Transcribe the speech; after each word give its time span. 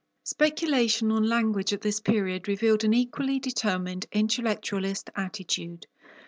Speculation 0.23 1.11
on 1.11 1.29
language 1.29 1.73
at 1.73 1.81
this 1.81 1.99
period 1.99 2.47
revealed 2.47 2.83
an 2.83 2.91
equally 2.91 3.37
determined 3.37 4.07
intellectualist 4.11 5.11
attitude. 5.15 5.85